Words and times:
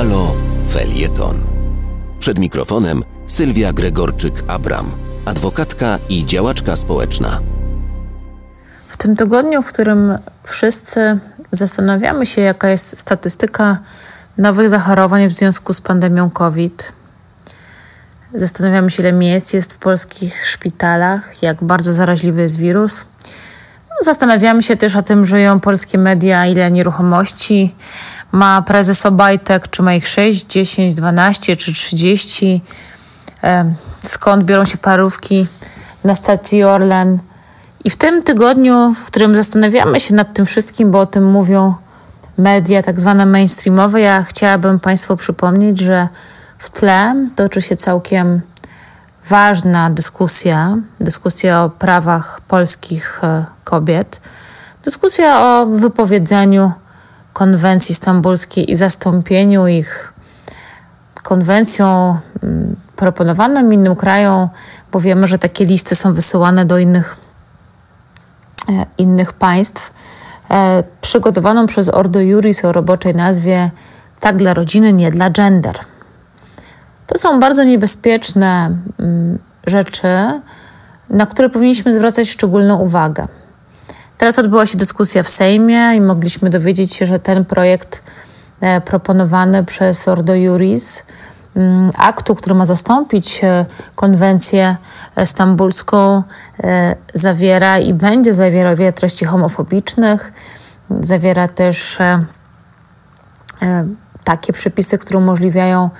Halo 0.00 0.34
Felieton. 0.68 1.40
Przed 2.20 2.38
mikrofonem 2.38 3.04
Sylwia 3.26 3.72
Gregorczyk-Abram, 3.72 4.84
adwokatka 5.24 5.98
i 6.08 6.26
działaczka 6.26 6.76
społeczna. 6.76 7.40
W 8.88 8.96
tym 8.96 9.16
tygodniu, 9.16 9.62
w 9.62 9.66
którym 9.66 10.18
wszyscy 10.44 11.18
zastanawiamy 11.50 12.26
się, 12.26 12.42
jaka 12.42 12.68
jest 12.68 13.00
statystyka 13.00 13.78
nowych 14.38 14.70
zachorowań 14.70 15.28
w 15.28 15.32
związku 15.32 15.72
z 15.72 15.80
pandemią 15.80 16.30
COVID, 16.30 16.92
zastanawiamy 18.34 18.90
się, 18.90 19.02
ile 19.02 19.12
miejsc 19.12 19.52
jest 19.52 19.72
w 19.72 19.78
polskich 19.78 20.46
szpitalach, 20.46 21.42
jak 21.42 21.64
bardzo 21.64 21.92
zaraźliwy 21.92 22.42
jest 22.42 22.58
wirus. 22.58 23.06
Zastanawiamy 24.02 24.62
się 24.62 24.76
też 24.76 24.96
o 24.96 25.02
tym, 25.02 25.26
żyją 25.26 25.60
polskie 25.60 25.98
media, 25.98 26.46
ile 26.46 26.70
nieruchomości 26.70 27.74
ma 28.32 28.62
prezes 28.62 29.06
Obajtek, 29.06 29.68
czy 29.68 29.82
ma 29.82 29.94
ich 29.94 30.08
6, 30.08 30.46
10, 30.46 30.94
12 30.94 31.56
czy 31.56 31.72
30, 31.72 32.62
skąd 34.02 34.44
biorą 34.44 34.64
się 34.64 34.78
parówki 34.78 35.46
na 36.04 36.14
stacji 36.14 36.64
Orlen. 36.64 37.18
I 37.84 37.90
w 37.90 37.96
tym 37.96 38.22
tygodniu, 38.22 38.94
w 38.94 39.04
którym 39.04 39.34
zastanawiamy 39.34 40.00
się 40.00 40.14
nad 40.14 40.34
tym 40.34 40.46
wszystkim, 40.46 40.90
bo 40.90 41.00
o 41.00 41.06
tym 41.06 41.30
mówią 41.30 41.74
media 42.38 42.82
tak 42.82 43.00
zwane 43.00 43.26
mainstreamowe, 43.26 44.00
ja 44.00 44.22
chciałabym 44.22 44.80
Państwu 44.80 45.16
przypomnieć, 45.16 45.78
że 45.78 46.08
w 46.58 46.70
tle 46.70 47.14
toczy 47.36 47.62
się 47.62 47.76
całkiem 47.76 48.40
ważna 49.28 49.90
dyskusja, 49.90 50.76
dyskusja 51.00 51.64
o 51.64 51.70
prawach 51.70 52.40
polskich 52.40 53.20
e, 53.22 53.44
kobiet, 53.64 54.20
dyskusja 54.84 55.40
o 55.40 55.66
wypowiedzeniu 55.66 56.72
konwencji 57.32 57.94
stambulskiej 57.94 58.70
i 58.70 58.76
zastąpieniu 58.76 59.66
ich 59.66 60.12
konwencją 61.22 62.18
mm, 62.42 62.76
proponowaną 62.96 63.70
innym 63.70 63.96
krajom, 63.96 64.48
bo 64.92 65.00
wiemy, 65.00 65.26
że 65.26 65.38
takie 65.38 65.64
listy 65.64 65.94
są 65.94 66.14
wysyłane 66.14 66.64
do 66.64 66.78
innych, 66.78 67.16
e, 68.68 68.86
innych 68.98 69.32
państw, 69.32 69.92
e, 70.50 70.84
przygotowaną 71.00 71.66
przez 71.66 71.88
Ordo 71.88 72.20
Juris 72.20 72.64
o 72.64 72.72
roboczej 72.72 73.14
nazwie 73.14 73.70
Tak 74.20 74.36
dla 74.36 74.54
rodziny, 74.54 74.92
nie 74.92 75.10
dla 75.10 75.30
gender. 75.30 75.78
To 77.06 77.18
są 77.18 77.40
bardzo 77.40 77.64
niebezpieczne 77.64 78.76
mm, 78.98 79.38
rzeczy, 79.66 80.08
na 81.10 81.26
które 81.26 81.48
powinniśmy 81.48 81.94
zwracać 81.94 82.30
szczególną 82.30 82.78
uwagę. 82.78 83.26
Teraz 84.20 84.38
odbyła 84.38 84.66
się 84.66 84.78
dyskusja 84.78 85.22
w 85.22 85.28
Sejmie 85.28 85.94
i 85.96 86.00
mogliśmy 86.00 86.50
dowiedzieć 86.50 86.94
się, 86.94 87.06
że 87.06 87.18
ten 87.18 87.44
projekt 87.44 88.02
e, 88.60 88.80
proponowany 88.80 89.64
przez 89.64 90.08
Ordo 90.08 90.34
Juris, 90.34 91.04
mm, 91.56 91.90
aktu, 91.96 92.34
który 92.34 92.54
ma 92.54 92.66
zastąpić 92.66 93.44
e, 93.44 93.66
konwencję 93.94 94.76
stambulską, 95.24 96.22
e, 96.62 96.96
zawiera 97.14 97.78
i 97.78 97.94
będzie 97.94 98.34
zawierał 98.34 98.76
wiele 98.76 98.92
treści 98.92 99.24
homofobicznych, 99.24 100.32
zawiera 101.00 101.48
też 101.48 101.98
takie 104.24 104.52
przepisy, 104.52 104.98
które 104.98 105.18
umożliwiają 105.18 105.90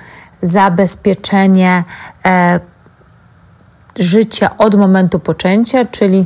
zabezpieczenie 0.41 1.83
życia 3.99 4.57
od 4.57 4.75
momentu 4.75 5.19
poczęcia, 5.19 5.85
czyli 5.85 6.25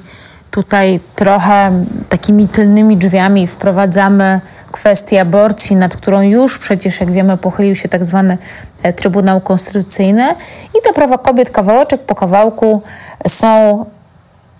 tutaj 0.55 0.99
trochę 1.15 1.71
takimi 2.09 2.47
tylnymi 2.47 2.97
drzwiami 2.97 3.47
wprowadzamy 3.47 4.41
kwestię 4.71 5.21
aborcji, 5.21 5.75
nad 5.75 5.95
którą 5.95 6.21
już 6.21 6.59
przecież, 6.59 6.99
jak 6.99 7.11
wiemy, 7.11 7.37
pochylił 7.37 7.75
się 7.75 7.89
tak 7.89 8.05
zwany 8.05 8.37
e, 8.83 8.93
Trybunał 8.93 9.41
Konstytucyjny 9.41 10.35
i 10.79 10.81
te 10.83 10.93
prawa 10.93 11.17
kobiet 11.17 11.49
kawałeczek 11.49 12.01
po 12.01 12.15
kawałku 12.15 12.81
są 13.27 13.85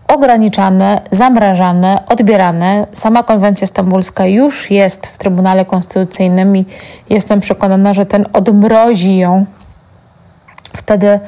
ograniczane, 0.07 1.01
zamrażane, 1.11 2.03
odbierane. 2.07 2.87
Sama 2.91 3.23
konwencja 3.23 3.67
stambulska 3.67 4.25
już 4.25 4.71
jest 4.71 5.07
w 5.07 5.17
Trybunale 5.17 5.65
Konstytucyjnym 5.65 6.57
i 6.57 6.65
jestem 7.09 7.39
przekonana, 7.39 7.93
że 7.93 8.05
ten 8.05 8.25
odmrozi 8.33 9.17
ją 9.17 9.45
wtedy 10.77 11.19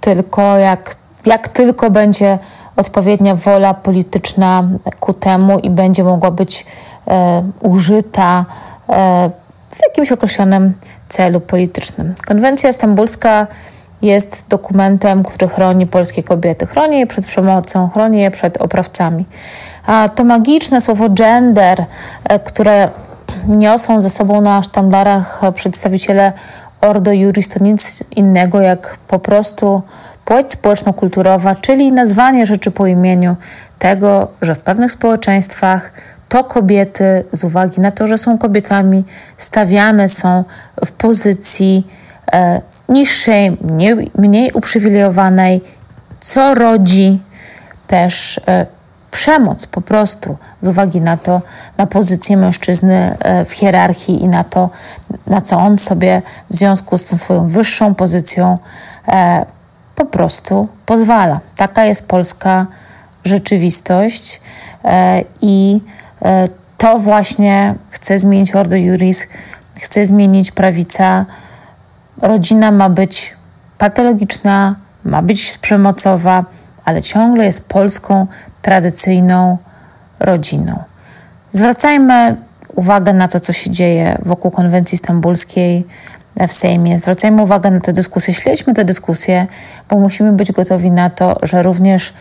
tylko 0.00 0.56
jak, 0.56 0.94
jak 1.26 1.48
tylko 1.48 1.90
będzie 1.90 2.38
odpowiednia 2.78 3.34
wola 3.34 3.74
polityczna 3.74 4.64
ku 5.00 5.12
temu 5.12 5.58
i 5.58 5.70
będzie 5.70 6.04
mogła 6.04 6.30
być 6.30 6.66
e, 7.08 7.42
użyta 7.62 8.44
e, 8.88 9.30
w 9.70 9.82
jakimś 9.82 10.12
określonym 10.12 10.74
celu 11.08 11.40
politycznym. 11.40 12.14
Konwencja 12.28 12.72
stambulska 12.72 13.46
jest 14.02 14.48
dokumentem, 14.48 15.24
który 15.24 15.48
chroni 15.48 15.86
polskie 15.86 16.22
kobiety. 16.22 16.66
Chroni 16.66 16.98
je 16.98 17.06
przed 17.06 17.26
przemocą, 17.26 17.88
chroni 17.88 18.20
je 18.20 18.30
przed 18.30 18.56
oprawcami. 18.56 19.24
A 19.86 20.08
to 20.08 20.24
magiczne 20.24 20.80
słowo 20.80 21.08
gender, 21.08 21.84
e, 22.24 22.38
które 22.38 22.88
niosą 23.48 24.00
ze 24.00 24.10
sobą 24.10 24.40
na 24.40 24.62
sztandarach 24.62 25.40
przedstawiciele 25.54 26.32
Ordo 26.80 27.12
Juris, 27.12 27.48
to 27.48 27.64
nic 27.64 28.04
innego 28.10 28.60
jak 28.60 28.98
po 29.08 29.18
prostu 29.18 29.82
płeć 30.28 30.52
społeczno-kulturowa, 30.52 31.54
czyli 31.54 31.92
nazwanie 31.92 32.46
rzeczy 32.46 32.70
po 32.70 32.86
imieniu 32.86 33.36
tego, 33.78 34.28
że 34.42 34.54
w 34.54 34.58
pewnych 34.58 34.92
społeczeństwach 34.92 35.92
to 36.28 36.44
kobiety, 36.44 37.24
z 37.32 37.44
uwagi 37.44 37.80
na 37.80 37.90
to, 37.90 38.06
że 38.06 38.18
są 38.18 38.38
kobietami, 38.38 39.04
stawiane 39.36 40.08
są 40.08 40.44
w 40.86 40.92
pozycji 40.92 41.86
e, 42.32 42.62
niższej, 42.88 43.56
mniej, 43.60 44.10
mniej 44.18 44.52
uprzywilejowanej, 44.52 45.60
co 46.20 46.54
rodzi 46.54 47.20
też 47.86 48.40
e, 48.48 48.66
przemoc 49.10 49.66
po 49.66 49.80
prostu 49.80 50.36
z 50.60 50.68
uwagi 50.68 51.00
na 51.00 51.16
to, 51.16 51.40
na 51.76 51.86
pozycję 51.86 52.36
mężczyzny 52.36 53.16
e, 53.18 53.44
w 53.44 53.52
hierarchii 53.52 54.22
i 54.22 54.28
na 54.28 54.44
to, 54.44 54.70
na 55.26 55.40
co 55.40 55.58
on 55.58 55.78
sobie 55.78 56.22
w 56.50 56.54
związku 56.54 56.98
z 56.98 57.06
tą 57.06 57.16
swoją 57.16 57.46
wyższą 57.46 57.94
pozycją 57.94 58.58
e, 59.08 59.57
prostu 60.18 60.68
pozwala. 60.86 61.40
Taka 61.56 61.84
jest 61.84 62.08
polska 62.08 62.66
rzeczywistość 63.24 64.40
e, 64.84 65.22
i 65.42 65.80
e, 66.22 66.48
to 66.78 66.98
właśnie 66.98 67.74
chce 67.90 68.18
zmienić 68.18 68.54
Ordo 68.54 68.76
Juris, 68.76 69.26
chce 69.78 70.06
zmienić 70.06 70.50
prawica. 70.50 71.26
Rodzina 72.22 72.70
ma 72.70 72.88
być 72.88 73.36
patologiczna, 73.78 74.76
ma 75.04 75.22
być 75.22 75.58
przemocowa, 75.58 76.44
ale 76.84 77.02
ciągle 77.02 77.44
jest 77.44 77.68
polską, 77.68 78.26
tradycyjną 78.62 79.58
rodziną. 80.20 80.82
Zwracajmy 81.52 82.36
uwagę 82.74 83.12
na 83.12 83.28
to, 83.28 83.40
co 83.40 83.52
się 83.52 83.70
dzieje 83.70 84.18
wokół 84.22 84.50
konwencji 84.50 84.98
stambulskiej 84.98 85.86
w 86.46 86.52
Sejmie. 86.52 86.98
Zwracajmy 86.98 87.42
uwagę 87.42 87.70
na 87.70 87.80
te 87.80 87.92
dyskusje, 87.92 88.34
śledźmy 88.34 88.74
te 88.74 88.84
dyskusje, 88.84 89.46
bo 89.90 89.98
musimy 89.98 90.32
być 90.32 90.52
gotowi 90.52 90.90
na 90.90 91.10
to, 91.10 91.36
że 91.42 91.62
również 91.62 92.14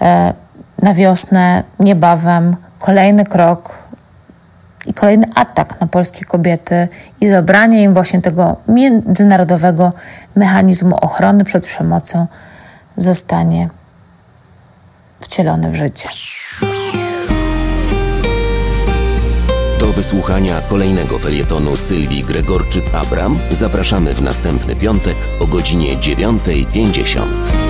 e, 0.00 0.34
na 0.82 0.94
wiosnę, 0.94 1.62
niebawem, 1.80 2.56
kolejny 2.78 3.24
krok 3.24 3.78
i 4.86 4.94
kolejny 4.94 5.26
atak 5.34 5.80
na 5.80 5.86
polskie 5.86 6.24
kobiety 6.24 6.88
i 7.20 7.28
zabranie 7.28 7.82
im 7.82 7.94
właśnie 7.94 8.22
tego 8.22 8.56
międzynarodowego 8.68 9.92
mechanizmu 10.36 10.96
ochrony 10.96 11.44
przed 11.44 11.66
przemocą 11.66 12.26
zostanie 12.96 13.68
wcielony 15.20 15.70
w 15.70 15.74
życie. 15.74 16.08
Wysłuchania 19.92 20.60
kolejnego 20.60 21.18
felietonu 21.18 21.76
Sylwii 21.76 22.24
Gregorczyk-Abram 22.24 23.36
zapraszamy 23.50 24.14
w 24.14 24.22
następny 24.22 24.76
piątek 24.76 25.16
o 25.40 25.46
godzinie 25.46 25.96
9.50. 25.96 27.69